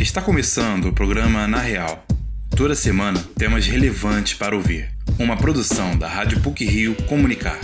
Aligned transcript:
Está 0.00 0.22
começando 0.22 0.86
o 0.86 0.94
programa 0.94 1.46
Na 1.46 1.58
Real. 1.58 2.02
Toda 2.56 2.74
semana, 2.74 3.22
temas 3.36 3.66
relevantes 3.66 4.32
para 4.32 4.56
ouvir. 4.56 4.88
Uma 5.18 5.36
produção 5.36 5.94
da 5.94 6.08
Rádio 6.08 6.40
PUC 6.40 6.64
Rio 6.64 6.94
Comunicar. 7.06 7.60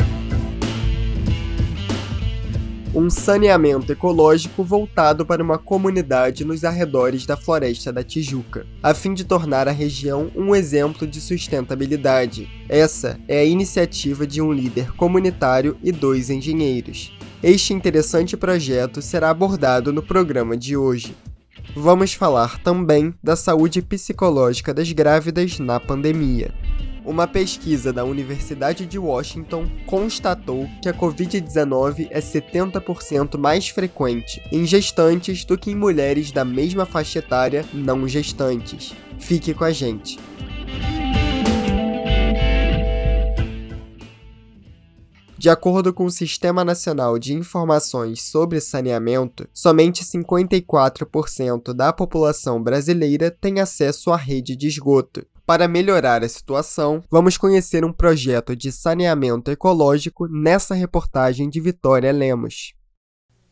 Um 2.95 3.09
saneamento 3.09 3.91
ecológico 3.91 4.63
voltado 4.63 5.25
para 5.25 5.43
uma 5.43 5.57
comunidade 5.57 6.45
nos 6.45 6.63
arredores 6.63 7.25
da 7.25 7.39
Floresta 7.39 7.91
da 7.91 8.05
Tijuca, 8.05 8.67
a 8.83 8.93
fim 8.93 9.15
de 9.15 9.25
tornar 9.25 9.67
a 9.67 9.73
região 9.73 10.31
um 10.37 10.55
exemplo 10.55 11.07
de 11.07 11.23
sustentabilidade. 11.23 12.51
Essa 12.69 13.19
é 13.27 13.41
a 13.41 13.45
iniciativa 13.47 14.27
de 14.27 14.43
um 14.43 14.53
líder 14.53 14.93
comunitário 14.93 15.79
e 15.83 15.91
dois 15.91 16.29
engenheiros. 16.29 17.17
Este 17.43 17.73
interessante 17.73 18.37
projeto 18.37 19.01
será 19.01 19.31
abordado 19.31 19.91
no 19.91 20.03
programa 20.03 20.55
de 20.55 20.77
hoje 20.77 21.17
vamos 21.77 22.15
falar 22.15 22.59
também 22.61 23.15
da 23.23 23.37
saúde 23.37 23.83
psicológica 23.83 24.73
das 24.73 24.91
grávidas 24.91 25.59
na 25.59 25.79
pandemia. 25.79 26.55
Uma 27.05 27.27
pesquisa 27.29 27.93
da 27.93 28.03
Universidade 28.03 28.87
de 28.87 28.99
Washington 28.99 29.71
constatou 29.87 30.67
que 30.83 30.89
a 30.89 30.95
Covid-19 30.95 32.09
é 32.11 32.19
70% 32.19 33.39
mais 33.39 33.69
frequente 33.69 34.43
em 34.51 34.67
gestantes 34.67 35.45
do 35.45 35.57
que 35.57 35.71
em 35.71 35.77
mulheres 35.77 36.33
da 36.33 36.45
mesma 36.45 36.87
faixa 36.87 37.21
etária 37.21 37.65
não 37.73 38.09
gestantes. 38.09 38.93
Fique 39.21 39.55
com 39.55 39.65
a 39.65 39.71
gente. 39.71 40.19
De 45.47 45.51
acordo 45.51 45.95
com 45.95 46.07
o 46.07 46.11
Sistema 46.11 46.65
Nacional 46.65 47.21
de 47.21 47.33
Informações 47.33 48.21
sobre 48.21 48.61
Saneamento, 48.61 49.49
somente 49.55 50.03
54% 50.03 51.73
da 51.73 51.93
população 51.93 52.61
brasileira 52.61 53.31
tem 53.31 53.61
acesso 53.61 54.11
à 54.11 54.17
rede 54.17 54.57
de 54.57 54.67
esgoto. 54.67 55.25
Para 55.47 55.69
melhorar 55.69 56.25
a 56.25 56.29
situação, 56.29 57.01
vamos 57.09 57.37
conhecer 57.37 57.85
um 57.85 57.93
projeto 57.93 58.57
de 58.57 58.73
saneamento 58.73 59.49
ecológico 59.49 60.27
nessa 60.27 60.75
reportagem 60.75 61.49
de 61.49 61.61
Vitória 61.61 62.11
Lemos. 62.11 62.75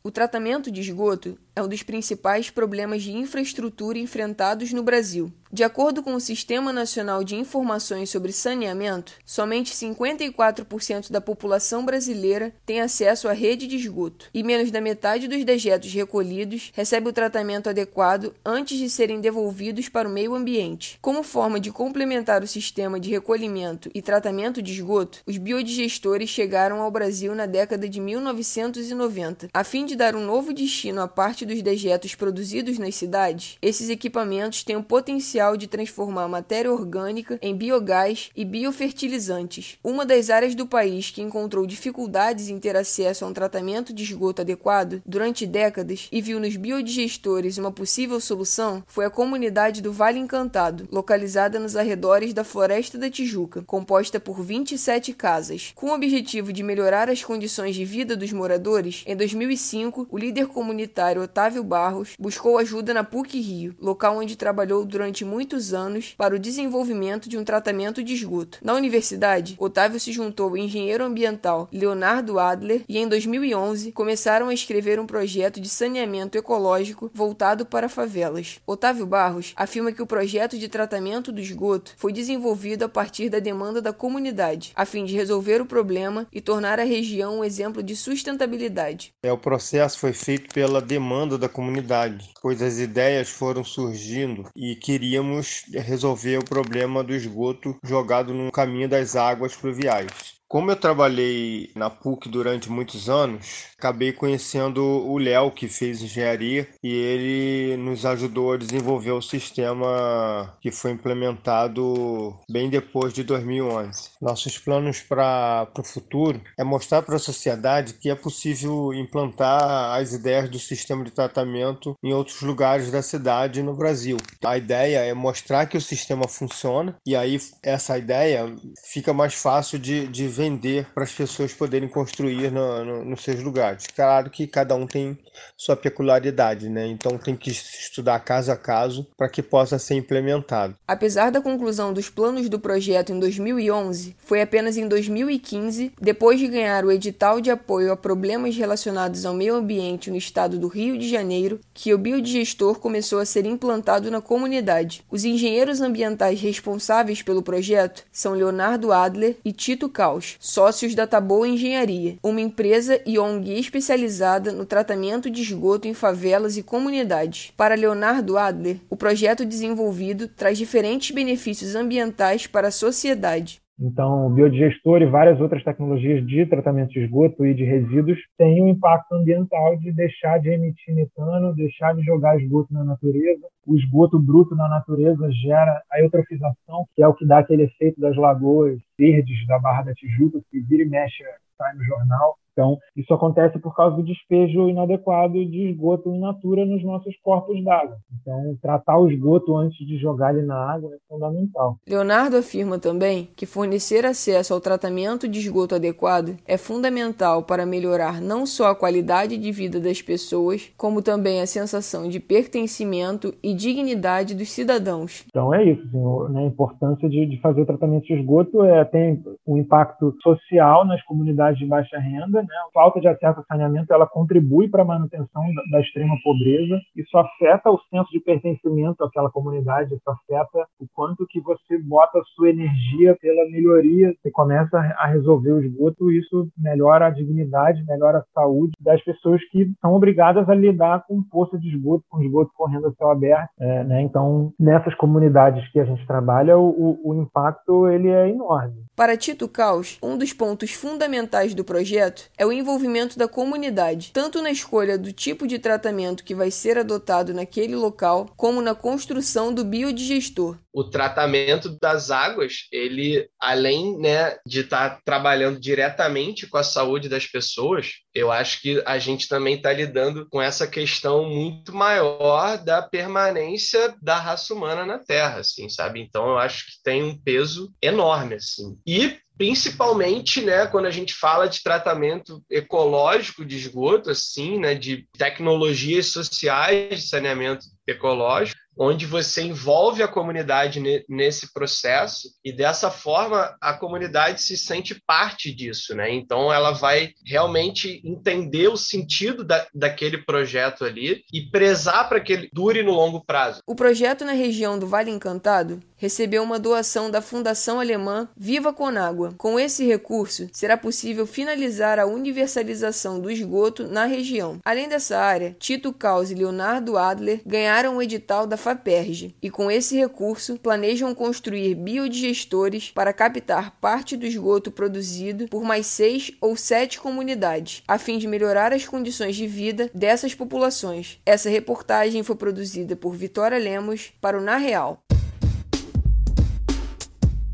O 0.03 0.11
tratamento 0.11 0.73
de 0.73 0.81
esgoto 0.81 1.39
é 1.57 1.63
um 1.63 1.69
dos 1.69 1.83
principais 1.83 2.51
problemas 2.51 3.03
de 3.03 3.13
infraestrutura 3.13 3.99
enfrentados 3.99 4.73
no 4.73 4.83
Brasil. 4.83 5.33
De 5.55 5.63
acordo 5.63 6.03
com 6.03 6.15
o 6.15 6.21
Sistema 6.21 6.73
Nacional 6.73 7.23
de 7.23 7.37
Informações 7.37 8.11
sobre 8.11 8.33
Saneamento, 8.33 9.13
somente 9.25 9.73
54% 9.73 11.13
da 11.13 11.21
população 11.21 11.85
brasileira 11.85 12.53
tem 12.67 12.81
acesso 12.81 13.29
à 13.29 13.33
rede 13.33 13.69
de 13.69 13.77
esgoto, 13.77 14.29
e 14.35 14.43
menos 14.43 14.73
da 14.73 14.81
metade 14.81 15.29
dos 15.29 15.45
dejetos 15.45 15.93
recolhidos 15.93 16.73
recebe 16.75 17.09
o 17.09 17.13
tratamento 17.13 17.71
adequado 17.71 18.35
antes 18.45 18.77
de 18.77 18.91
serem 18.91 19.21
devolvidos 19.21 19.89
para 19.89 20.09
o 20.09 20.11
meio 20.11 20.35
ambiente. 20.35 20.99
Como 21.01 21.23
forma 21.23 21.61
de 21.61 21.71
complementar 21.71 22.43
o 22.43 22.49
sistema 22.49 22.99
de 22.99 23.11
recolhimento 23.11 23.89
e 23.95 24.03
tratamento 24.03 24.61
de 24.61 24.73
esgoto, 24.73 25.21
os 25.25 25.37
biodigestores 25.37 26.31
chegaram 26.31 26.81
ao 26.81 26.91
Brasil 26.91 27.33
na 27.33 27.47
década 27.47 27.89
de 27.89 28.01
1990, 28.01 29.51
a 29.55 29.63
fim 29.63 29.87
de 29.87 29.95
dar 29.95 30.17
um 30.17 30.27
novo 30.27 30.53
destino 30.53 31.01
à 31.01 31.07
parte 31.07 31.44
parte 31.45 31.47
dos 31.47 31.63
dejetos 31.63 32.15
produzidos 32.15 32.79
nas 32.79 32.95
cidades, 32.95 33.59
esses 33.61 33.89
equipamentos 33.91 34.65
têm 34.65 34.77
o 34.77 34.83
potencial 34.83 35.57
de 35.57 35.67
transformar 35.67 36.27
matéria 36.27 36.73
orgânica 36.73 37.39
em 37.43 37.55
biogás 37.55 38.31
e 38.35 38.45
biofertilizantes. 38.45 39.79
Uma 39.85 40.07
das 40.07 40.31
áreas 40.31 40.55
do 40.55 40.67
país 40.67 41.11
que 41.11 41.23
encontrou 41.23 41.67
dificuldades 41.67 42.49
em 42.49 42.59
ter 42.59 42.77
acesso 42.77 43.25
a 43.25 43.29
um 43.29 43.33
tratamento 43.33 43.93
de 43.93 44.03
esgoto 44.03 44.43
adequado 44.43 45.03
durante 45.05 45.47
décadas 45.47 46.09
e 46.11 46.21
viu 46.21 46.41
nos 46.41 46.57
biodigestores 46.57 47.59
uma 47.59 47.71
possível 47.71 48.19
solução 48.21 48.83
foi 48.87 49.05
a 49.05 49.11
comunidade 49.11 49.83
do 49.83 49.93
Vale 49.93 50.19
Encantado, 50.19 50.89
localizada 50.91 51.59
nos 51.59 51.77
arredores 51.77 52.33
da 52.33 52.45
Floresta 52.45 52.97
da 52.97 53.11
Tijuca, 53.11 53.63
composta 53.67 54.19
por 54.19 54.43
27 54.43 55.13
casas. 55.13 55.73
Com 55.75 55.89
o 55.89 55.95
objetivo 55.95 56.53
de 56.53 56.63
melhorar 56.63 57.11
as 57.11 57.23
condições 57.23 57.75
de 57.75 57.85
vida 57.85 58.17
dos 58.17 58.33
moradores, 58.33 59.03
em 59.07 59.17
2005, 59.17 60.09
o 60.11 60.19
líder 60.19 60.47
comunitário 60.47 61.23
Otávio 61.35 61.65
Barros 61.65 62.15
buscou 62.17 62.59
ajuda 62.59 62.95
na 62.95 63.03
PUC 63.03 63.41
Rio, 63.41 63.75
local 63.81 64.19
onde 64.19 64.37
trabalhou 64.37 64.85
durante 64.85 65.25
muitos 65.25 65.75
anos 65.75 66.15
para 66.17 66.37
o 66.37 66.39
desenvolvimento 66.39 67.29
de 67.29 67.37
um 67.37 67.43
tratamento 67.43 68.05
de 68.05 68.15
esgoto. 68.15 68.61
Na 68.63 68.73
universidade, 68.73 69.57
Otávio 69.59 69.99
se 69.99 70.13
juntou 70.13 70.51
ao 70.51 70.57
engenheiro 70.57 71.03
ambiental 71.03 71.69
Leonardo 71.73 72.39
Adler 72.39 72.83
e 72.89 72.99
em 72.99 73.09
2011 73.09 73.91
começaram 73.91 74.47
a 74.47 74.55
escrever 74.55 75.01
um 75.01 75.07
projeto 75.07 75.61
de 75.61 75.69
saneamento 75.69 76.39
ecológico 76.39 77.11
voltado 77.13 77.67
para 77.67 77.89
favelas. 77.89 78.61
Otávio 78.65 79.05
Barros 79.05 79.55
afirma 79.57 79.91
que 79.91 80.03
o 80.03 80.07
projeto 80.07 80.57
de 80.57 80.69
tratamento 80.69 81.33
do 81.33 81.41
esgoto 81.41 81.95
foi 81.97 82.13
desenvolvido 82.13 82.85
a 82.85 82.89
partir 82.89 83.29
da 83.29 83.41
demanda 83.41 83.83
da 83.83 83.93
comunidade, 83.93 84.71
a 84.77 84.87
fim 84.87 85.05
de 85.05 85.17
resolver 85.17 85.61
o 85.61 85.67
problema 85.67 86.29
e 86.33 86.41
tornar 86.41 86.79
a 86.79 86.85
região 86.85 87.41
um 87.41 87.45
exemplo 87.45 87.83
de 87.83 87.97
sustentabilidade. 87.97 89.13
É, 89.21 89.33
o 89.33 89.37
processo 89.37 89.99
foi 89.99 90.13
feito 90.13 90.55
pela 90.55 90.81
demanda 90.81 91.24
demanda 91.25 91.39
da 91.39 91.49
comunidade, 91.49 92.31
pois 92.41 92.61
as 92.61 92.79
ideias 92.79 93.31
foram 93.31 93.65
surgindo 93.65 94.47
e 94.55 94.77
queríamos 94.77 95.65
resolver 95.73 96.39
o 96.39 96.45
problema 96.45 97.03
do 97.03 97.15
esgoto 97.15 97.77
jogado 97.83 98.35
no 98.35 98.53
caminho 98.53 98.89
das 98.89 99.17
águas 99.17 99.57
pluviais. 99.57 100.34
Como 100.55 100.71
eu 100.71 100.77
trabalhei 100.77 101.73
na 101.75 101.91
PUC 101.91 102.29
durante 102.29 102.71
muitos 102.71 103.09
anos, 103.09 103.65
acabei 103.77 104.13
conhecendo 104.13 104.85
o 104.85 105.19
Léo, 105.19 105.51
que 105.51 105.67
fez 105.67 106.01
engenharia, 106.01 106.69
e 106.81 106.93
ele 106.93 107.77
nos 107.77 108.07
ajudou 108.07 108.53
a 108.53 108.57
desenvolver 108.57 109.11
o 109.11 109.21
sistema 109.21 110.57
que 110.61 110.71
foi 110.71 110.93
implementado 110.93 112.39
bem 112.49 112.71
depois 112.71 113.13
de 113.13 113.25
2011. 113.25 114.11
Nossos 114.23 114.57
planos 114.57 115.01
para 115.01 115.67
o 115.77 115.83
futuro 115.83 116.41
é 116.57 116.63
mostrar 116.63 117.03
para 117.03 117.17
a 117.17 117.19
sociedade 117.19 117.95
que 117.95 118.09
é 118.09 118.15
possível 118.15 118.95
implantar 118.95 119.99
as 119.99 120.13
ideias 120.13 120.49
do 120.49 120.61
sistema 120.61 121.03
de 121.03 121.11
tratamento 121.11 121.97
em 122.01 122.13
outros 122.13 122.43
lugares 122.43 122.93
da 122.93 123.03
cidade 123.03 123.59
e 123.59 123.65
no 123.65 123.75
Brasil. 123.75 124.19
A 124.45 124.57
ideia 124.57 124.99
é 124.99 125.13
mostrar 125.13 125.67
que 125.67 125.77
o 125.77 125.81
sistema 125.81 126.29
funciona, 126.29 126.95
e 127.05 127.17
aí 127.17 127.41
essa 127.61 127.99
ideia 127.99 128.55
fica 128.87 129.13
mais 129.13 129.35
fácil 129.35 129.81
de, 129.81 130.07
de 130.07 130.29
vender 130.45 130.87
para 130.95 131.05
as 131.05 131.13
pessoas 131.13 131.53
poderem 131.55 131.89
construir 131.89 132.51
no, 132.53 132.85
no, 132.85 133.05
nos 133.05 133.23
seus 133.23 133.43
lugares. 133.43 133.87
Claro 133.87 134.29
que 134.31 134.47
cada 134.47 134.75
um 134.75 134.87
tem 134.87 135.19
sua 135.57 135.75
peculiaridade, 135.75 136.69
né? 136.69 136.87
Então 136.87 137.17
tem 137.19 137.35
que 137.35 137.51
estudar 137.51 138.21
caso 138.21 138.53
a 138.53 138.57
caso 138.57 139.07
para 139.17 139.29
que 139.29 139.43
possa 139.43 139.79
ser 139.79 139.95
implementado. 139.95 140.77
Apesar 140.87 141.31
da 141.31 141.41
conclusão 141.41 141.93
dos 141.93 142.11
planos 142.11 142.49
do 142.49 142.61
projeto 142.61 143.13
em 143.13 143.19
2011, 143.19 144.15
foi 144.19 144.43
apenas 144.43 144.77
em 144.77 144.87
2015, 144.87 145.93
depois 146.01 146.39
de 146.39 146.49
ganhar 146.49 146.85
o 146.85 146.93
edital 146.93 147.41
de 147.41 147.51
apoio 147.51 147.93
a 147.93 147.97
problemas 147.97 148.57
relacionados 148.57 149.25
ao 149.25 149.35
meio 149.35 149.55
ambiente 149.55 150.11
no 150.11 150.17
estado 150.17 150.59
do 150.59 150.69
Rio 150.69 150.99
de 150.99 151.09
Janeiro, 151.09 151.61
que 151.73 151.95
o 151.95 151.99
biodigestor 151.99 152.79
começou 152.79 153.19
a 153.19 153.25
ser 153.25 153.47
implantado 153.47 154.11
na 154.11 154.21
comunidade. 154.21 155.03
Os 155.11 155.25
engenheiros 155.25 155.81
ambientais 155.81 156.41
responsáveis 156.41 157.23
pelo 157.23 157.43
projeto 157.43 158.05
são 158.13 158.35
Leonardo 158.35 158.93
Adler 158.93 159.37
e 159.45 159.53
Tito 159.53 159.89
Caos 159.89 160.34
sócios 160.39 160.95
da 160.95 161.07
Taboa 161.07 161.49
Engenharia, 161.49 162.19
uma 162.23 162.41
empresa 162.41 163.01
e 163.07 163.19
ONG 163.19 163.59
especializada 163.59 164.53
no 164.53 164.65
tratamento 164.65 165.31
de 165.31 165.43
esgoto 165.43 165.89
em 165.89 165.95
favelas 165.95 166.57
e 166.57 166.63
comunidades. 166.63 167.53
Para 167.57 167.75
Leonardo 167.75 168.37
Adler, 168.39 168.79
o 168.89 168.97
projeto 168.97 169.45
desenvolvido 169.45 170.29
traz 170.29 170.59
diferentes 170.59 171.11
benefícios 171.11 171.75
ambientais 171.75 172.47
para 172.47 172.69
a 172.69 172.73
sociedade. 172.73 173.64
Então, 173.79 174.29
o 174.29 174.31
biodigestor 174.31 175.03
e 175.03 175.07
várias 175.07 175.41
outras 175.41 175.65
tecnologias 175.65 176.25
de 176.25 176.47
tratamento 176.47 176.91
de 176.91 177.01
esgoto 177.01 177.45
e 177.45 177.53
de 177.53 177.65
resíduos 177.65 178.19
têm 178.39 178.63
um 178.63 178.69
impacto 178.69 179.13
ambiental 179.15 179.77
de 179.79 179.91
deixar 179.91 180.39
de 180.39 180.51
emitir 180.51 180.95
metano, 180.95 181.55
deixar 181.55 181.95
de 181.95 182.03
jogar 182.03 182.41
esgoto 182.41 182.73
na 182.73 182.85
natureza. 182.85 183.47
O 183.67 183.77
esgoto 183.77 184.19
bruto 184.19 184.55
na 184.55 184.69
natureza 184.69 185.29
gera 185.33 185.83
a 185.91 186.01
eutrofização, 186.01 186.87
que 186.95 187.03
é 187.03 187.09
o 187.09 187.15
que 187.15 187.27
dá 187.27 187.39
aquele 187.39 187.65
efeito 187.65 188.01
das 188.01 188.17
lagoas 188.17 188.79
verdes 188.97 189.45
da 189.49 189.59
Barra 189.59 189.83
da 189.83 189.95
Tijuca, 189.95 190.41
que 190.51 190.61
vira 190.61 190.85
e 190.85 190.89
mexe 190.89 191.25
sai 191.59 191.75
no 191.75 191.85
jornal. 191.85 192.37
Então, 192.55 192.79
isso 192.97 193.13
acontece 193.13 193.59
por 193.59 193.75
causa 193.75 193.97
do 193.97 194.03
despejo 194.03 194.69
inadequado 194.69 195.45
de 195.45 195.71
esgoto 195.71 196.15
in 196.15 196.21
natura 196.21 196.65
nos 196.65 196.83
nossos 196.85 197.15
corpos 197.21 197.63
d'água. 197.65 197.97
Então, 198.21 198.57
tratar 198.63 198.97
o 198.99 199.11
esgoto 199.11 199.57
antes 199.57 199.85
de 199.85 199.99
jogar 199.99 200.35
ele 200.35 200.47
na 200.47 200.73
água 200.73 200.95
é 200.95 200.99
fundamental. 201.09 201.77
Leonardo 201.87 202.37
afirma 202.37 202.79
também 202.79 203.29
que 203.37 203.45
fornecer 203.45 204.07
acesso 204.07 204.55
ao 204.55 204.61
tratamento 204.61 205.29
de 205.29 205.41
esgoto 205.41 205.75
adequado 205.75 206.37
é 206.47 206.57
fundamental 206.57 207.43
para 207.43 207.67
melhorar 207.67 208.21
não 208.21 208.47
só 208.47 208.69
a 208.69 208.75
qualidade 208.77 209.37
de 209.37 209.51
vida 209.51 209.81
das 209.81 210.01
pessoas, 210.01 210.73
como 210.77 211.03
também 211.03 211.41
a 211.41 211.47
sensação 211.47 212.09
de 212.09 212.21
pertencimento 212.21 213.35
e 213.43 213.53
dignidade 213.53 214.35
dos 214.35 214.51
cidadãos. 214.51 215.25
Então, 215.29 215.53
é 215.53 215.65
isso. 215.65 215.83
Assim, 215.89 216.33
né, 216.33 216.41
a 216.41 216.47
importância 216.47 217.09
de, 217.09 217.27
de 217.27 217.41
fazer 217.41 217.63
o 217.63 217.67
tratamento 217.67 218.07
de 218.07 218.15
esgoto 218.15 218.65
é, 218.65 218.85
tem 218.85 219.23
um 219.47 219.59
impacto 219.59 220.15
social 220.23 220.85
nas 220.85 221.03
comunidades 221.03 221.59
de 221.59 221.67
baixa 221.67 221.99
renda, 221.99 222.44
né? 222.49 222.57
A 222.69 222.73
falta 222.73 223.01
de 223.01 223.09
acesso 223.09 223.41
a 223.41 223.45
saneamento 223.45 223.93
ela 223.93 224.07
contribui 224.07 224.69
para 224.69 224.83
a 224.83 224.87
manutenção 224.87 225.43
da, 225.55 225.63
da, 225.73 225.81
extrema 225.81 226.15
pobreza. 226.23 226.81
Isso 226.97 227.17
afeta 227.17 227.71
o 227.71 227.81
senso 227.91 228.11
de 228.11 228.21
pertencimento 228.21 229.05
àquela 229.05 229.31
comunidade, 229.31 229.95
isso 229.95 230.11
afeta 230.11 230.67
o 230.79 230.87
quanto 230.95 231.27
que 231.29 231.41
você 231.41 231.79
bota 231.79 232.19
a 232.19 232.25
sua 232.35 232.51
energia 232.51 233.17
pela 233.21 233.51
melhoria. 233.51 234.15
Você 234.23 234.31
começa 234.31 234.77
a 234.79 235.07
resolver 235.07 235.53
o 235.53 235.63
esgoto, 235.63 236.11
isso 236.11 236.49
melhora 236.57 237.07
a 237.07 237.11
dignidade, 237.11 237.85
melhora 237.87 238.19
a 238.19 238.25
saúde 238.33 238.73
das 238.81 239.03
pessoas 239.03 239.43
que 239.51 239.71
são 239.81 239.93
obrigadas 239.93 240.49
a 240.49 240.55
lidar 240.55 241.05
com 241.07 241.23
poça 241.23 241.59
de 241.59 241.69
esgoto, 241.69 242.05
com 242.09 242.23
esgoto 242.23 242.51
correndo 242.55 242.89
a 242.89 242.93
céu 242.93 243.11
aberto. 243.11 243.51
É, 243.59 243.85
né? 243.85 244.03
Então, 244.03 244.53
nessas 244.59 244.95
comunidades 244.95 245.67
que 245.71 245.81
a 245.81 245.85
gente 245.85 246.07
trabalha, 246.07 246.59
o, 246.59 247.01
o, 247.03 247.15
impacto 247.15 247.89
ele 247.89 248.09
é 248.09 248.29
enorme. 248.29 248.85
Para 248.97 249.17
Tito 249.17 249.49
Caos, 249.49 249.99
um 250.03 250.17
dos 250.17 250.33
pontos 250.33 250.73
fundamentais 250.73 251.55
do 251.55 251.65
projeto 251.65 252.31
é 252.37 252.45
o 252.45 252.53
envolvimento 252.53 253.19
da 253.19 253.29
comunidade, 253.29 254.11
tanto 254.13 254.43
na 254.43 254.51
escolha 254.51 254.99
do 254.99 255.13
tipo 255.13 255.47
de 255.47 255.59
tratamento 255.59 256.25
que 256.25 256.35
vai 256.35 256.51
ser 256.51 256.79
adotado 256.79 257.33
naquele 257.33 257.77
local, 257.77 258.33
como 258.37 258.61
na 258.61 258.75
construção 258.75 259.53
do 259.53 259.65
biodigestor. 259.65 260.59
O 260.73 260.83
tratamento 260.83 261.79
das 261.81 262.11
águas, 262.11 262.67
ele, 262.73 263.29
além 263.41 263.97
né, 263.99 264.37
de 264.45 264.61
estar 264.61 264.91
tá 264.91 265.01
trabalhando 265.05 265.61
diretamente 265.61 266.49
com 266.49 266.57
a 266.57 266.65
saúde 266.65 267.09
das 267.09 267.27
pessoas, 267.27 267.93
eu 268.13 268.33
acho 268.33 268.61
que 268.61 268.83
a 268.85 268.99
gente 268.99 269.29
também 269.29 269.55
está 269.55 269.73
lidando 269.73 270.29
com 270.29 270.43
essa 270.43 270.67
questão 270.67 271.29
muito 271.29 271.73
maior 271.73 272.59
da 272.59 272.83
permanência 272.83 273.95
da 274.03 274.17
raça 274.17 274.53
humana 274.53 274.85
na 274.85 274.99
Terra, 274.99 275.41
assim, 275.41 275.69
sabe? 275.69 276.01
Então, 276.01 276.31
eu 276.31 276.39
acho 276.39 276.67
que 276.67 276.83
tem 276.83 277.05
um 277.05 277.17
peso 277.17 277.73
enorme, 277.81 278.35
assim. 278.35 278.77
E 278.85 279.17
principalmente, 279.37 280.41
né, 280.41 280.67
quando 280.67 280.87
a 280.87 280.91
gente 280.91 281.15
fala 281.15 281.49
de 281.49 281.63
tratamento 281.63 282.43
ecológico 282.51 283.45
de 283.45 283.57
esgoto, 283.57 284.11
assim, 284.11 284.59
né, 284.59 284.75
de 284.75 285.07
tecnologias 285.17 286.07
sociais 286.07 287.03
de 287.03 287.09
saneamento 287.09 287.67
ecológico, 287.87 288.59
onde 288.77 289.07
você 289.07 289.43
envolve 289.43 290.03
a 290.03 290.09
comunidade 290.09 290.83
nesse 291.09 291.53
processo 291.53 292.29
e 292.45 292.53
dessa 292.53 292.91
forma 292.91 293.57
a 293.61 293.75
comunidade 293.75 294.43
se 294.43 294.57
sente 294.57 295.01
parte 295.07 295.55
disso, 295.55 295.95
né? 295.95 296.13
Então 296.13 296.53
ela 296.53 296.73
vai 296.73 297.13
realmente 297.25 298.01
entender 298.05 298.69
o 298.69 298.77
sentido 298.77 299.45
da, 299.45 299.67
daquele 299.73 300.19
projeto 300.19 300.85
ali 300.85 301.23
e 301.33 301.43
prezar 301.51 302.09
para 302.09 302.21
que 302.21 302.33
ele 302.33 302.51
dure 302.53 302.83
no 302.83 302.93
longo 302.93 303.25
prazo. 303.25 303.61
O 303.67 303.75
projeto 303.75 304.25
na 304.25 304.33
região 304.33 304.79
do 304.79 304.87
Vale 304.87 305.11
Encantado 305.11 305.81
recebeu 306.05 306.43
uma 306.43 306.59
doação 306.59 307.11
da 307.11 307.23
Fundação 307.23 307.81
Alemã 307.81 308.29
Viva 308.37 308.75
Conágua. 308.75 309.35
Com 309.39 309.59
esse 309.59 309.87
recurso, 309.87 310.51
será 310.53 310.77
possível 310.77 311.27
finalizar 311.27 311.99
a 311.99 312.05
universalização 312.05 313.19
do 313.19 313.31
esgoto 313.31 313.89
na 313.89 314.05
região. 314.05 314.61
Além 314.63 314.87
dessa 314.87 315.17
área, 315.19 315.57
Tito 315.59 315.95
Caus 315.95 316.31
e 316.31 316.35
Leonardo 316.35 316.99
Adler 316.99 317.41
ganharam 317.47 317.97
o 317.97 318.03
edital 318.03 318.47
da 318.47 318.59
FAPERJ 318.59 319.35
e 319.41 319.49
com 319.49 319.71
esse 319.71 319.97
recurso 319.97 320.59
planejam 320.63 321.15
construir 321.15 321.75
biodigestores 321.75 322.91
para 322.91 323.15
captar 323.15 323.71
parte 323.81 324.15
do 324.15 324.27
esgoto 324.27 324.71
produzido 324.71 325.49
por 325.49 325.65
mais 325.65 325.87
seis 325.87 326.33
ou 326.39 326.55
sete 326.55 327.01
comunidades, 327.01 327.83
a 327.89 327.97
fim 327.97 328.19
de 328.19 328.29
melhorar 328.29 328.75
as 328.75 328.87
condições 328.87 329.37
de 329.37 329.47
vida 329.47 329.91
dessas 329.95 330.35
populações. 330.35 331.19
Essa 331.25 331.49
reportagem 331.49 332.23
foi 332.23 332.37
produzida 332.37 332.95
por 332.95 333.15
Vitória 333.15 333.57
Lemos 333.57 334.13
para 334.21 334.37
o 334.39 334.43
Na 334.43 334.59
Real. 334.59 335.03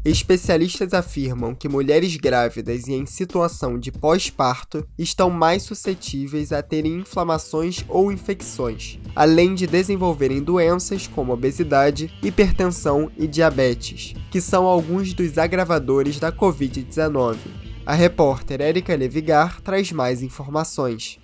Especialistas 0.02 0.94
afirmam 0.94 1.54
que 1.54 1.68
mulheres 1.68 2.16
grávidas 2.16 2.86
e 2.88 2.94
em 2.94 3.04
situação 3.04 3.78
de 3.78 3.92
pós-parto 3.92 4.88
estão 4.98 5.28
mais 5.28 5.62
suscetíveis 5.62 6.52
a 6.52 6.62
terem 6.62 7.00
inflamações 7.00 7.84
ou 7.86 8.10
infecções, 8.10 8.98
além 9.14 9.54
de 9.54 9.66
desenvolverem 9.66 10.42
doenças 10.42 11.06
como 11.06 11.34
obesidade, 11.34 12.10
hipertensão 12.22 13.12
e 13.14 13.26
diabetes, 13.26 14.14
que 14.30 14.40
são 14.40 14.64
alguns 14.64 15.12
dos 15.12 15.36
agravadores 15.36 16.18
da 16.18 16.32
Covid-19. 16.32 17.36
A 17.84 17.92
repórter 17.92 18.62
Erika 18.62 18.96
Levigar 18.96 19.60
traz 19.60 19.92
mais 19.92 20.22
informações. 20.22 21.20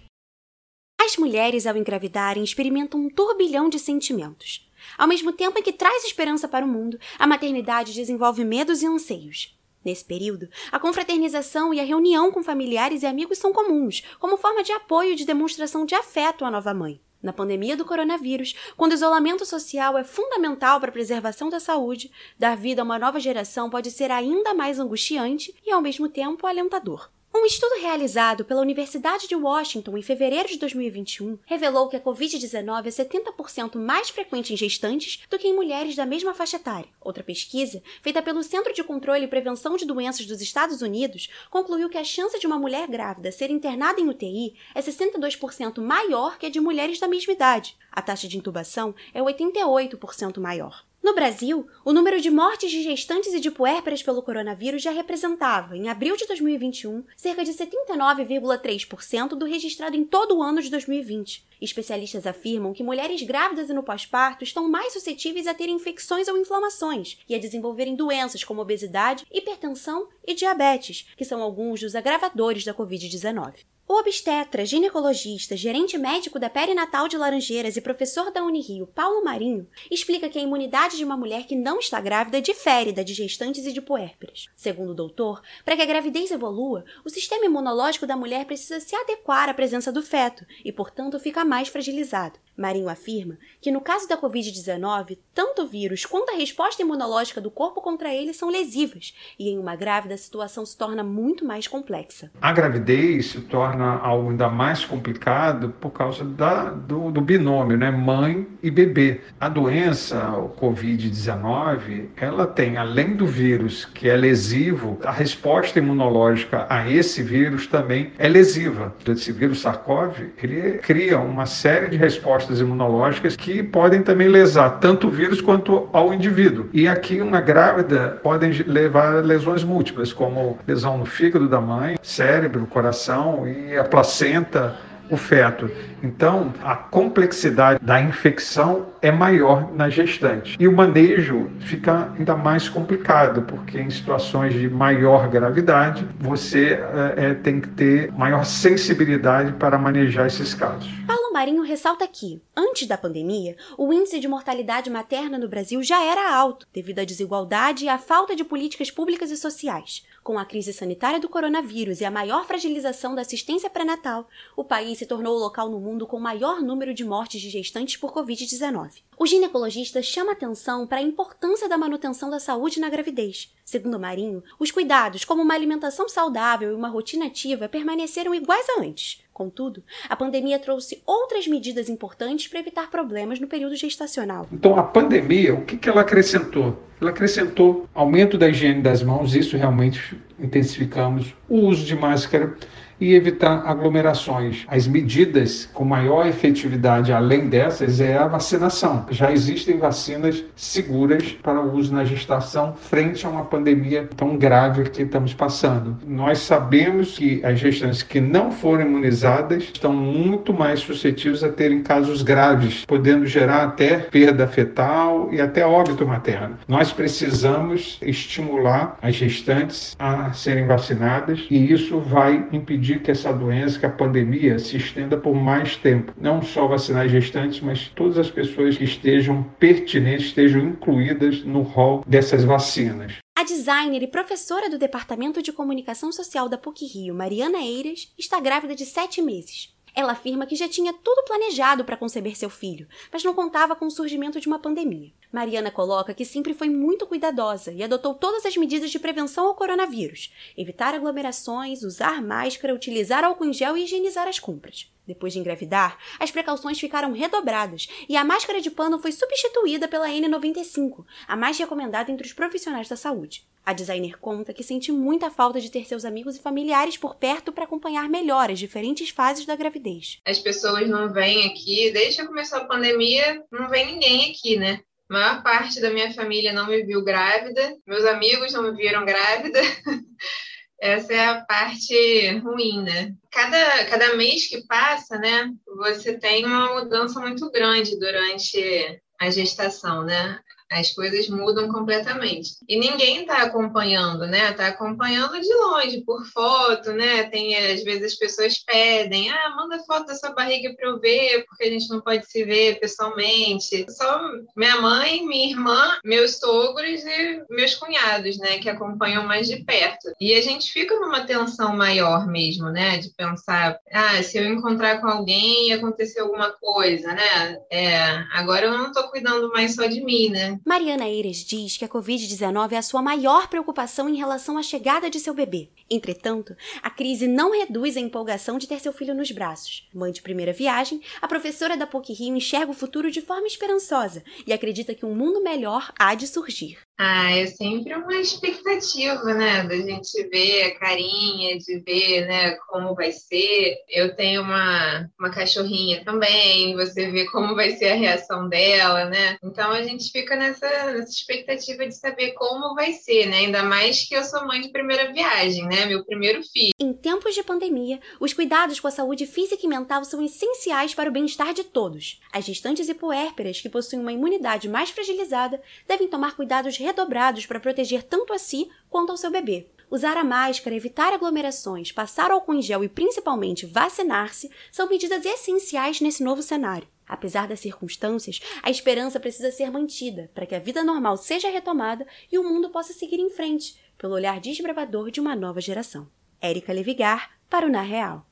As 1.01 1.17
mulheres, 1.17 1.65
ao 1.65 1.79
engravidarem, 1.79 2.45
experimentam 2.45 3.01
um 3.01 3.09
turbilhão 3.09 3.71
de 3.71 3.79
sentimentos 3.79 4.66
ao 4.97 5.09
mesmo 5.09 5.33
tempo 5.33 5.59
em 5.59 5.63
que 5.63 5.73
traz 5.73 6.05
esperança 6.05 6.49
para 6.49 6.65
o 6.65 6.69
mundo, 6.69 6.99
a 7.19 7.27
maternidade 7.27 7.93
desenvolve 7.93 8.45
medos 8.45 8.83
e 8.83 8.87
anseios. 8.87 9.57
Nesse 9.85 10.05
período, 10.05 10.49
a 10.73 10.81
confraternização 10.81 11.73
e 11.73 11.79
a 11.79 11.85
reunião 11.85 12.33
com 12.33 12.43
familiares 12.43 13.03
e 13.03 13.07
amigos 13.07 13.39
são 13.39 13.53
comuns, 13.53 14.03
como 14.19 14.37
forma 14.37 14.65
de 14.65 14.73
apoio 14.73 15.13
e 15.13 15.15
de 15.15 15.25
demonstração 15.25 15.87
de 15.87 15.95
afeto 15.95 16.45
à 16.45 16.51
nova 16.51 16.75
mãe. 16.75 17.01
Na 17.23 17.33
pandemia 17.33 17.77
do 17.77 17.85
coronavírus, 17.85 18.55
quando 18.77 18.93
o 18.93 18.95
isolamento 18.95 19.47
social 19.47 19.97
é 19.97 20.05
fundamental 20.05 20.81
para 20.81 20.91
a 20.91 20.93
preservação 20.93 21.49
da 21.49 21.59
saúde, 21.59 22.11
dar 22.39 22.57
vida 22.57 22.83
a 22.83 22.85
uma 22.85 22.99
nova 22.99 23.19
geração 23.19 23.71
pode 23.71 23.91
ser 23.91 24.11
ainda 24.11 24.53
mais 24.55 24.79
angustiante 24.79 25.55
e, 25.65 25.71
ao 25.71 25.81
mesmo 25.81 26.09
tempo, 26.09 26.47
alentador. 26.47 27.11
Um 27.39 27.45
estudo 27.45 27.79
realizado 27.83 28.47
pela 28.47 28.63
Universidade 28.63 29.29
de 29.29 29.37
Washington 29.37 29.99
em 29.99 30.03
fevereiro 30.03 30.49
de 30.49 30.57
2021 30.57 31.39
revelou 31.45 31.87
que 31.87 31.95
a 31.95 32.01
Covid-19 32.01 32.87
é 32.87 32.89
70% 32.89 33.77
mais 33.79 34.09
frequente 34.09 34.55
em 34.55 34.57
gestantes 34.57 35.23
do 35.29 35.39
que 35.39 35.47
em 35.47 35.55
mulheres 35.55 35.95
da 35.95 36.07
mesma 36.07 36.33
faixa 36.33 36.57
etária. 36.57 36.89
Outra 36.99 37.23
pesquisa, 37.23 37.83
feita 38.01 38.23
pelo 38.23 38.43
Centro 38.43 38.73
de 38.73 38.83
Controle 38.83 39.27
e 39.27 39.29
Prevenção 39.29 39.77
de 39.77 39.85
Doenças 39.85 40.25
dos 40.25 40.41
Estados 40.41 40.81
Unidos, 40.81 41.29
concluiu 41.51 41.91
que 41.91 41.99
a 41.99 42.05
chance 42.05 42.39
de 42.41 42.47
uma 42.47 42.59
mulher 42.59 42.89
grávida 42.89 43.31
ser 43.31 43.51
internada 43.51 44.01
em 44.01 44.09
UTI 44.09 44.55
é 44.75 44.81
62% 44.81 45.79
maior 45.83 46.39
que 46.39 46.47
a 46.47 46.51
de 46.51 46.59
mulheres 46.59 46.99
da 46.99 47.07
mesma 47.07 47.35
idade. 47.35 47.77
A 47.93 48.01
taxa 48.01 48.27
de 48.27 48.39
intubação 48.39 48.95
é 49.13 49.21
88% 49.21 50.41
maior. 50.41 50.87
No 51.07 51.15
Brasil, 51.15 51.69
o 51.85 51.93
número 51.93 52.21
de 52.21 52.29
mortes 52.33 52.69
de 52.69 52.83
gestantes 52.83 53.33
e 53.33 53.39
de 53.39 53.49
puérperas 53.49 54.03
pelo 54.03 54.21
coronavírus 54.21 54.83
já 54.83 54.91
representava, 54.91 55.77
em 55.77 55.89
abril 55.89 56.17
de 56.17 56.27
2021, 56.27 57.05
cerca 57.17 57.45
de 57.45 57.53
79,3% 57.53 59.29
do 59.29 59.45
registrado 59.45 59.95
em 59.95 60.05
todo 60.05 60.37
o 60.37 60.43
ano 60.43 60.61
de 60.61 60.69
2020. 60.69 61.47
Especialistas 61.61 62.27
afirmam 62.27 62.73
que 62.73 62.83
mulheres 62.83 63.23
grávidas 63.23 63.71
e 63.71 63.73
no 63.73 63.85
pós-parto 63.85 64.43
estão 64.43 64.69
mais 64.69 64.95
suscetíveis 64.95 65.47
a 65.47 65.55
ter 65.55 65.69
infecções 65.69 66.27
ou 66.27 66.37
inflamações 66.37 67.19
e 67.29 67.37
a 67.37 67.39
desenvolverem 67.39 67.95
doenças 67.95 68.43
como 68.43 68.61
obesidade, 68.61 69.25
hipertensão 69.31 70.09
e 70.27 70.35
diabetes, 70.35 71.07
que 71.17 71.25
são 71.25 71.41
alguns 71.41 71.83
dos 71.83 71.95
agravadores 71.95 72.65
da 72.65 72.75
Covid-19. 72.75 73.65
O 73.89 74.01
obstetra, 74.01 74.67
ginecologista, 74.67 75.57
gerente 75.57 75.97
médico 75.97 76.41
da 76.41 76.51
Perinatal 76.51 77.07
de 77.07 77.17
Laranjeiras 77.17 77.77
e 77.77 77.81
professor 77.81 78.33
da 78.33 78.43
Unirio, 78.43 78.89
Paulo 78.89 79.23
Marinho, 79.23 79.69
explica 79.89 80.29
que 80.29 80.41
a 80.41 80.43
imunidade 80.43 80.97
de 80.97 81.05
uma 81.05 81.17
mulher 81.17 81.47
que 81.47 81.55
não 81.55 81.79
está 81.79 82.01
grávida 82.01 82.43
difere 82.43 82.91
da 82.91 83.05
de 83.05 83.15
gestantes 83.15 83.65
e 83.65 83.73
de 83.73 83.81
puérperas. 83.81 84.49
Segundo 84.57 84.91
o 84.91 84.95
doutor, 84.95 85.41
para 85.65 85.77
que 85.77 85.83
a 85.83 85.87
gravidez 85.87 86.33
evolua, 86.33 86.85
o 87.05 87.09
sistema 87.09 87.45
imunológico 87.45 88.09
da 88.09 88.17
mulher 88.17 88.45
precisa 88.45 88.81
se 88.81 88.97
adequar 88.97 89.49
à 89.49 89.55
presença 89.55 89.93
do 89.93 90.03
feto 90.03 90.45
e, 90.65 90.73
portanto, 90.73 91.21
fica 91.21 91.45
mais 91.45 91.69
fragilizado. 91.69 92.41
Marinho 92.57 92.89
afirma 92.89 93.39
que, 93.61 93.71
no 93.71 93.81
caso 93.81 94.09
da 94.09 94.17
Covid-19, 94.17 95.19
tanto 95.35 95.63
o 95.63 95.67
vírus 95.67 96.07
quanto 96.07 96.33
a 96.33 96.37
resposta 96.37 96.83
imunológica 96.83 97.41
do 97.41 97.51
corpo 97.51 97.81
contra 97.81 98.13
ele 98.15 98.33
são 98.33 98.49
lesivas, 98.49 99.15
e 99.39 99.51
em 99.51 99.59
uma 99.59 99.77
grávida 99.77 100.15
a 100.15 100.19
situação 100.19 100.65
se 100.65 100.77
torna 100.77 101.03
muito 101.03 101.45
mais 101.45 101.67
complexa. 101.67 102.31
A 102.41 102.53
gravidez 102.53 103.27
se 103.27 103.41
torna 103.43 103.99
algo 103.99 104.31
ainda 104.31 104.49
mais 104.49 104.85
complicado 104.85 105.75
por 105.81 105.91
causa 105.91 106.25
da, 106.25 106.71
do, 106.71 107.11
do 107.11 107.21
binômio, 107.21 107.77
né? 107.77 107.91
mãe 107.91 108.47
e 108.63 108.71
bebê. 108.71 109.21
A 109.41 109.49
doença, 109.49 110.31
o 110.33 110.49
Covid-19, 110.51 112.09
ela 112.17 112.47
tem, 112.47 112.77
além 112.77 113.17
do 113.17 113.27
vírus 113.27 113.85
que 113.85 114.09
é 114.09 114.17
lesivo, 114.17 114.99
a 115.03 115.13
resposta 115.13 115.79
imunológica 115.79 116.67
a 116.69 116.89
esse 116.91 117.23
vírus 117.23 117.67
também 117.67 118.13
é 118.19 118.29
lesiva. 118.29 118.95
Esse 119.07 119.33
vírus 119.33 119.63
SARS-CoV, 119.63 120.31
ele 120.43 120.79
cria 120.79 121.19
uma 121.19 121.47
série 121.47 121.89
de 121.89 121.97
respostas 121.97 122.46
respostas 122.47 122.61
imunológicas 122.61 123.37
que 123.37 123.63
podem 123.63 124.03
também 124.03 124.29
lesar 124.29 124.79
tanto 124.79 125.09
o 125.09 125.11
vírus 125.11 125.41
quanto 125.41 125.89
ao 125.93 126.15
indivíduo. 126.15 126.69
E 126.73 126.87
aqui 126.87 127.21
uma 127.21 127.41
grávida 127.41 128.19
podem 128.23 128.53
levar 128.67 129.25
lesões 129.25 129.65
múltiplas, 129.65 130.13
como 130.13 130.59
lesão 130.67 130.99
no 130.99 131.05
fígado 131.05 131.49
da 131.49 131.61
mãe, 131.61 131.97
cérebro, 132.03 132.67
coração 132.67 133.47
e 133.47 133.77
a 133.77 133.85
placenta 133.85 134.77
o 135.11 135.17
feto. 135.17 135.71
Então, 136.03 136.53
a 136.65 136.75
complexidade 136.75 137.79
da 137.81 138.01
infecção 138.01 138.87
é 139.01 139.11
maior 139.11 139.73
na 139.73 139.89
gestante. 139.89 140.57
E 140.59 140.67
o 140.67 140.73
manejo 140.73 141.49
fica 141.61 142.09
ainda 142.19 142.35
mais 142.35 142.69
complicado, 142.69 143.43
porque 143.43 143.79
em 143.79 143.91
situações 143.91 144.53
de 144.53 144.69
maior 144.69 145.29
gravidade, 145.29 146.07
você 146.19 146.79
é, 147.17 147.35
tem 147.35 147.61
que 147.61 147.69
ter 147.69 148.13
maior 148.13 148.45
sensibilidade 148.45 149.53
para 149.53 149.79
manejar 149.79 150.27
esses 150.27 150.55
casos. 150.55 150.93
Marinho 151.37 151.63
ressalta 151.63 152.09
que, 152.09 152.41
antes 152.57 152.89
da 152.89 152.97
pandemia, 152.97 153.59
o 153.77 153.93
índice 153.93 154.19
de 154.19 154.27
mortalidade 154.27 154.89
materna 154.89 155.37
no 155.37 155.47
Brasil 155.47 155.83
já 155.83 156.03
era 156.03 156.35
alto, 156.35 156.67
devido 156.73 157.01
à 157.01 157.05
desigualdade 157.05 157.85
e 157.85 157.91
à 157.91 157.99
falta 157.99 158.35
de 158.35 158.43
políticas 158.43 158.91
públicas 158.91 159.31
e 159.31 159.37
sociais. 159.37 160.03
Com 160.27 160.41
a 160.41 160.45
crise 160.45 160.73
sanitária 160.73 161.21
do 161.21 161.29
coronavírus 161.29 162.01
e 162.01 162.05
a 162.05 162.11
maior 162.11 162.45
fragilização 162.45 163.15
da 163.15 163.23
assistência 163.23 163.71
pré-natal, 163.71 164.27
o 164.57 164.65
país 164.65 164.99
se 164.99 165.07
tornou 165.07 165.37
o 165.37 165.39
local 165.39 165.71
no 165.71 165.79
mundo 165.79 166.05
com 166.05 166.19
maior 166.19 166.61
número 166.61 166.93
de 166.93 167.05
mortes 167.05 167.41
de 167.41 167.49
gestantes 167.49 167.97
por 167.97 168.13
Covid-19. 168.13 169.05
O 169.17 169.25
ginecologista 169.25 170.03
chama 170.03 170.33
atenção 170.33 170.85
para 170.85 170.99
a 170.99 171.03
importância 171.03 171.69
da 171.69 171.79
manutenção 171.79 172.29
da 172.29 172.41
saúde 172.41 172.81
na 172.81 172.91
gravidez. 172.91 173.55
Segundo 173.65 174.01
Marinho, 174.01 174.43
os 174.59 174.73
cuidados, 174.73 175.25
como 175.25 175.43
uma 175.43 175.55
alimentação 175.55 176.09
saudável 176.09 176.73
e 176.73 176.75
uma 176.75 176.89
rotina 176.89 177.27
ativa, 177.27 177.69
permaneceram 177.69 178.35
iguais 178.35 178.67
a 178.71 178.81
antes. 178.81 179.23
Contudo, 179.33 179.85
a 180.09 180.17
pandemia 180.17 180.59
trouxe 180.59 181.01
outras 181.07 181.47
medidas 181.47 181.89
importantes 181.89 182.49
para 182.49 182.59
evitar 182.59 182.91
problemas 182.91 183.39
no 183.39 183.47
período 183.47 183.77
gestacional. 183.77 184.49
Então, 184.51 184.77
a 184.77 184.83
pandemia, 184.83 185.55
o 185.55 185.65
que 185.65 185.89
ela 185.89 186.01
acrescentou? 186.01 186.77
Ela 187.01 187.11
acrescentou 187.11 187.89
aumento 187.95 188.39
da 188.39 188.49
higiene 188.49 188.81
das 188.81 189.03
mãos, 189.03 189.35
isso 189.35 189.57
realmente 189.57 190.17
intensificamos, 190.39 191.35
o 191.49 191.59
uso 191.59 191.85
de 191.85 191.95
máscara 191.95 192.55
e 193.01 193.15
evitar 193.15 193.63
aglomerações. 193.67 194.65
As 194.69 194.87
medidas 194.87 195.69
com 195.73 195.85
maior 195.85 196.27
efetividade, 196.27 197.13
além 197.13 197.49
dessas, 197.49 198.01
é 198.01 198.17
a 198.17 198.27
vacinação. 198.27 199.07
Já 199.11 199.31
existem 199.33 199.79
vacinas 199.79 200.43
seguras 200.55 201.33
para 201.43 201.61
uso 201.61 201.95
na 201.95 202.05
gestação 202.05 202.75
frente 202.75 203.27
a 203.27 203.29
uma 203.29 203.45
pandemia 203.45 204.09
tão 204.17 204.37
grave 204.37 204.89
que 204.91 205.03
estamos 205.03 205.35
passando. 205.35 205.97
Nós 206.07 206.39
sabemos 206.39 207.19
que 207.19 207.45
as 207.45 207.59
gestantes 207.59 208.03
que 208.03 208.21
não 208.21 208.51
foram 208.51 208.87
imunizadas 208.87 209.65
estão 209.65 209.93
muito 209.93 210.53
mais 210.53 210.81
suscetíveis 210.81 211.45
a 211.45 211.49
terem 211.49 211.83
casos 211.83 212.23
graves, 212.23 212.85
podendo 212.87 213.27
gerar 213.27 213.65
até 213.65 213.99
perda 213.99 214.47
fetal 214.47 215.29
e 215.33 215.41
até 215.41 215.67
óbito 215.67 216.07
materno. 216.07 216.57
Nós 216.67 216.93
precisamos 216.93 217.99
estimular 218.03 218.99
as 219.03 219.15
gestantes 219.15 219.97
a 219.99 220.33
serem 220.33 220.67
vacinadas 220.67 221.47
e 221.51 221.73
isso 221.73 222.01
vai 222.01 222.47
impedir 222.53 222.86
impedir 222.87 223.03
que 223.03 223.11
essa 223.11 223.33
doença, 223.33 223.79
que 223.79 223.87
a 223.87 223.91
pandemia, 223.91 224.59
se 224.59 224.77
estenda 224.77 225.17
por 225.17 225.35
mais 225.35 225.77
tempo. 225.77 226.13
Não 226.17 226.41
só 226.43 226.67
vacinar 226.67 227.09
gestantes, 227.09 227.61
mas 227.61 227.89
todas 227.89 228.19
as 228.19 228.31
pessoas 228.31 228.77
que 228.77 228.85
estejam 228.85 229.43
pertinentes, 229.59 230.27
estejam 230.27 230.61
incluídas 230.61 231.43
no 231.45 231.63
rol 231.63 232.05
dessas 232.07 232.45
vacinas. 232.45 233.15
A 233.37 233.45
designer 233.45 234.03
e 234.03 234.07
professora 234.07 234.71
do 234.71 234.79
Departamento 234.79 235.43
de 235.43 235.53
Comunicação 235.53 236.11
Social 236.11 236.49
da 236.49 236.57
PUC-Rio, 236.57 237.15
Mariana 237.15 237.59
Eiras, 237.59 238.13
está 238.19 238.41
grávida 238.41 238.75
de 238.75 238.87
sete 238.87 239.21
meses. 239.21 239.76
Ela 239.97 240.13
afirma 240.13 240.45
que 240.45 240.55
já 240.55 240.69
tinha 240.69 240.93
tudo 240.93 241.25
planejado 241.25 241.83
para 241.83 241.97
conceber 241.97 242.37
seu 242.37 242.51
filho, 242.51 242.87
mas 243.11 243.25
não 243.25 243.33
contava 243.33 243.75
com 243.75 243.87
o 243.87 243.91
surgimento 243.91 244.39
de 244.39 244.47
uma 244.47 244.59
pandemia. 244.59 245.11
Mariana 245.33 245.71
coloca 245.71 246.13
que 246.13 246.23
sempre 246.23 246.53
foi 246.53 246.69
muito 246.69 247.07
cuidadosa 247.07 247.73
e 247.73 247.83
adotou 247.83 248.15
todas 248.15 248.45
as 248.45 248.59
medidas 248.59 248.91
de 248.91 248.99
prevenção 248.99 249.47
ao 249.47 249.55
coronavírus: 249.55 250.31
evitar 250.55 250.95
aglomerações, 250.95 251.83
usar 251.83 252.23
máscara, 252.23 252.75
utilizar 252.75 253.25
álcool 253.25 253.47
em 253.47 253.55
gel 253.55 253.75
e 253.75 253.85
higienizar 253.85 254.29
as 254.29 254.39
compras. 254.39 254.95
Depois 255.07 255.33
de 255.33 255.39
engravidar, 255.39 255.99
as 256.19 256.31
precauções 256.31 256.81
ficaram 256.81 257.13
redobradas 257.13 257.89
e 258.09 258.17
a 258.17 258.25
máscara 258.25 258.61
de 258.61 258.71
pano 258.71 258.99
foi 258.99 259.13
substituída 259.13 259.87
pela 259.87 260.09
N95, 260.09 261.05
a 261.29 261.37
mais 261.37 261.59
recomendada 261.59 262.11
entre 262.11 262.27
os 262.27 262.33
profissionais 262.33 262.89
da 262.89 262.97
saúde. 262.97 263.45
A 263.65 263.73
designer 263.73 264.19
conta 264.19 264.55
que 264.55 264.63
sente 264.63 264.93
muita 264.93 265.29
falta 265.29 265.61
de 265.61 265.71
ter 265.71 265.85
seus 265.87 266.05
amigos 266.05 266.37
e 266.37 266.41
familiares 266.41 266.97
por 266.97 267.17
perto 267.17 267.53
para 267.53 267.65
acompanhar 267.65 268.09
melhor 268.09 268.49
as 268.49 268.61
diferentes 268.61 269.11
fases 269.11 269.45
da 269.45 269.57
gravidez. 269.57 270.21
As 270.25 270.39
pessoas 270.39 270.89
não 270.89 271.13
vêm 271.13 271.47
aqui, 271.47 271.91
desde 271.91 272.23
que 272.23 272.29
começou 272.29 272.59
a 272.59 272.65
pandemia, 272.65 273.43
não 273.51 273.69
vem 273.69 273.87
ninguém 273.87 274.31
aqui, 274.31 274.57
né? 274.57 274.81
A 275.09 275.13
maior 275.13 275.43
parte 275.43 275.81
da 275.81 275.91
minha 275.91 276.13
família 276.15 276.53
não 276.53 276.69
me 276.69 276.83
viu 276.85 277.03
grávida, 277.03 277.77
meus 277.87 278.05
amigos 278.05 278.53
não 278.53 278.63
me 278.63 278.77
viram 278.77 279.05
grávida. 279.05 279.61
Essa 280.81 281.13
é 281.15 281.27
a 281.27 281.41
parte 281.41 282.39
ruim, 282.39 282.83
né? 282.83 283.15
Cada, 283.31 283.87
cada 283.87 284.17
mês 284.17 284.49
que 284.49 284.67
passa, 284.67 285.19
né, 285.19 285.51
você 285.77 286.19
tem 286.19 286.45
uma 286.45 286.81
mudança 286.81 287.19
muito 287.21 287.51
grande 287.51 287.99
durante 287.99 289.01
a 289.19 289.31
gestação, 289.31 290.05
né? 290.05 290.39
As 290.71 290.93
coisas 290.93 291.29
mudam 291.29 291.69
completamente. 291.69 292.57
E 292.69 292.79
ninguém 292.79 293.21
está 293.21 293.43
acompanhando, 293.43 294.27
né? 294.27 294.51
Está 294.51 294.69
acompanhando 294.69 295.41
de 295.41 295.55
longe, 295.55 296.03
por 296.03 296.27
foto, 296.27 296.93
né? 296.93 297.25
Tem, 297.25 297.57
às 297.57 297.85
vezes 297.85 298.13
as 298.13 298.15
pessoas 298.15 298.59
pedem, 298.59 299.31
ah, 299.31 299.55
manda 299.57 299.83
foto 299.85 300.07
da 300.07 300.15
sua 300.15 300.33
barriga 300.33 300.75
para 300.75 300.89
eu 300.89 300.99
ver, 300.99 301.45
porque 301.47 301.65
a 301.65 301.71
gente 301.71 301.89
não 301.89 302.01
pode 302.01 302.27
se 302.27 302.45
ver 302.45 302.81
pessoalmente. 302.81 303.87
Só 303.91 304.21
minha 304.57 304.81
mãe, 304.81 305.25
minha 305.27 305.51
irmã, 305.51 305.97
meus 306.05 306.39
sogros 306.39 307.05
e 307.05 307.45
meus 307.49 307.75
cunhados, 307.75 308.37
né? 308.39 308.59
Que 308.59 308.69
acompanham 308.69 309.25
mais 309.25 309.47
de 309.47 309.65
perto. 309.65 310.13
E 310.21 310.35
a 310.35 310.43
gente 310.43 310.73
fica 310.73 310.99
numa 310.99 311.25
tensão 311.25 311.77
maior 311.77 312.27
mesmo, 312.27 312.71
né? 312.71 312.99
De 312.99 313.11
pensar, 313.11 313.79
ah, 313.93 314.23
se 314.23 314.39
eu 314.39 314.45
encontrar 314.45 315.01
com 315.01 315.07
alguém 315.07 315.69
e 315.69 315.73
acontecer 315.73 316.21
alguma 316.21 316.51
coisa, 316.51 317.13
né? 317.13 317.59
É, 317.71 317.97
agora 318.33 318.67
eu 318.67 318.73
não 318.73 318.89
estou 318.89 319.09
cuidando 319.11 319.49
mais 319.53 319.75
só 319.75 319.87
de 319.87 320.03
mim, 320.03 320.31
né? 320.31 320.56
Mariana 320.65 321.09
Eires 321.09 321.45
diz 321.45 321.77
que 321.77 321.85
a 321.85 321.89
Covid-19 321.89 322.73
é 322.73 322.77
a 322.77 322.83
sua 322.83 323.03
maior 323.03 323.49
preocupação 323.49 324.09
em 324.09 324.17
relação 324.17 324.57
à 324.57 324.63
chegada 324.63 325.11
de 325.11 325.19
seu 325.19 325.35
bebê. 325.35 325.71
Entretanto, 325.91 326.57
a 326.83 326.91
crise 326.91 327.29
não 327.29 327.53
reduz 327.53 327.97
a 327.97 328.01
empolgação 328.01 328.59
de 328.59 328.67
ter 328.67 328.81
seu 328.81 328.93
filho 328.93 329.15
nos 329.15 329.31
braços. 329.31 329.89
Mãe 329.95 330.11
de 330.11 330.23
primeira 330.23 330.53
viagem, 330.53 331.01
a 331.21 331.29
professora 331.29 331.77
da 331.77 331.87
PUC 331.87 332.13
Rio 332.13 332.37
enxerga 332.37 332.71
o 332.71 332.75
futuro 332.75 333.11
de 333.11 333.21
forma 333.21 333.47
esperançosa 333.47 334.23
e 334.47 334.53
acredita 334.53 334.95
que 334.95 335.07
um 335.07 335.15
mundo 335.15 335.43
melhor 335.43 335.93
há 335.99 336.15
de 336.15 336.27
surgir. 336.27 336.79
Ah, 336.99 337.31
é 337.31 337.47
sempre 337.47 337.95
uma 337.95 338.15
expectativa, 338.15 339.35
né? 339.35 339.65
Da 339.65 339.77
gente 339.77 340.29
ver 340.29 340.63
a 340.63 340.79
carinha, 340.79 341.59
de 341.59 341.79
ver, 341.81 342.27
né, 342.27 342.53
como 342.69 342.95
vai 342.95 343.13
ser. 343.13 343.77
Eu 343.91 344.17
tenho 344.17 344.41
uma, 344.41 345.07
uma 345.21 345.31
cachorrinha 345.31 346.03
também, 346.05 346.75
você 346.75 347.11
vê 347.11 347.27
como 347.27 347.55
vai 347.55 347.73
ser 347.73 347.91
a 347.91 347.97
reação 347.97 348.49
dela, 348.49 349.05
né? 349.11 349.37
Então 349.45 349.73
a 349.73 349.83
gente 349.83 350.11
fica 350.11 350.37
nessa, 350.47 350.93
nessa 350.93 351.11
expectativa 351.11 351.87
de 351.87 351.95
saber 351.95 352.33
como 352.33 352.75
vai 352.75 352.93
ser, 352.93 353.27
né? 353.27 353.39
Ainda 353.39 353.63
mais 353.63 354.09
que 354.09 354.15
eu 354.15 354.23
sou 354.25 354.47
mãe 354.47 354.61
de 354.61 354.69
primeira 354.71 355.13
viagem, 355.13 355.67
né? 355.67 355.87
Meu 355.87 356.05
primeiro 356.05 356.43
filho. 356.43 356.73
Em 356.79 356.93
tempos 356.93 357.35
de 357.35 357.43
pandemia, 357.43 358.01
os 358.21 358.33
cuidados 358.33 358.81
com 358.81 358.89
a 358.89 358.91
saúde 358.91 359.27
física 359.27 359.65
e 359.65 359.69
mental 359.69 360.05
são 360.05 360.23
essenciais 360.23 360.95
para 360.95 361.11
o 361.11 361.13
bem-estar 361.13 361.53
de 361.53 361.65
todos. 361.65 362.21
As 362.33 362.45
gestantes 362.45 362.89
e 362.89 362.95
puérperas 362.95 363.61
que 363.61 363.69
possuem 363.69 364.01
uma 364.01 364.13
imunidade 364.13 364.69
mais 364.69 364.91
fragilizada 364.91 365.61
devem 365.87 366.09
tomar 366.09 366.37
cuidados 366.37 366.77
redobrados 366.77 367.47
para 367.47 367.61
proteger 367.61 368.03
tanto 368.03 368.33
a 368.33 368.39
si 368.39 368.69
quanto 368.89 369.11
ao 369.11 369.17
seu 369.17 369.31
bebê. 369.31 369.67
Usar 369.89 370.17
a 370.17 370.25
máscara, 370.25 370.75
evitar 370.75 371.13
aglomerações, 371.13 371.93
passar 371.93 372.33
álcool 372.33 372.55
em 372.55 372.63
gel 372.63 372.83
e 372.83 372.89
principalmente 372.89 373.67
vacinar-se 373.67 374.51
são 374.73 374.89
medidas 374.89 375.25
essenciais 375.25 376.01
nesse 376.01 376.25
novo 376.25 376.43
cenário. 376.43 376.89
Apesar 377.09 377.47
das 377.47 377.61
circunstâncias, 377.61 378.41
a 378.65 378.69
esperança 378.69 379.21
precisa 379.21 379.53
ser 379.53 379.71
mantida 379.71 380.29
para 380.35 380.45
que 380.45 380.57
a 380.57 380.59
vida 380.59 380.83
normal 380.83 381.17
seja 381.17 381.49
retomada 381.49 382.05
e 382.33 382.37
o 382.37 382.43
mundo 382.43 382.71
possa 382.71 382.93
seguir 382.93 383.21
em 383.21 383.31
frente, 383.31 383.81
pelo 383.97 384.15
olhar 384.15 384.41
desbravador 384.41 385.13
de 385.13 385.21
uma 385.21 385.37
nova 385.37 385.61
geração. 385.61 386.09
Érica 386.41 386.73
Levigar, 386.73 387.39
para 387.49 387.65
o 387.65 387.71
Na 387.71 387.83
Real. 387.83 388.27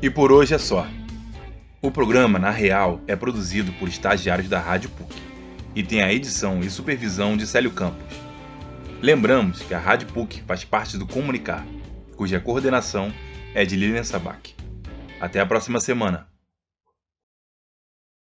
E 0.00 0.08
por 0.08 0.30
hoje 0.30 0.54
é 0.54 0.58
só. 0.58 0.86
O 1.84 1.90
programa 1.90 2.38
Na 2.38 2.48
Real 2.48 2.98
é 3.06 3.14
produzido 3.14 3.70
por 3.74 3.90
estagiários 3.90 4.48
da 4.48 4.58
Rádio 4.58 4.88
PUC 4.88 5.14
e 5.74 5.82
tem 5.82 6.02
a 6.02 6.10
edição 6.10 6.60
e 6.60 6.70
supervisão 6.70 7.36
de 7.36 7.46
Célio 7.46 7.70
Campos. 7.72 8.16
Lembramos 9.02 9.60
que 9.60 9.74
a 9.74 9.78
Rádio 9.78 10.08
PUC 10.08 10.40
faz 10.46 10.64
parte 10.64 10.96
do 10.96 11.06
Comunicar, 11.06 11.62
cuja 12.16 12.40
coordenação 12.40 13.12
é 13.54 13.66
de 13.66 13.76
Lilian 13.76 14.02
Sabac. 14.02 14.54
Até 15.20 15.40
a 15.40 15.44
próxima 15.44 15.78
semana. 15.78 16.26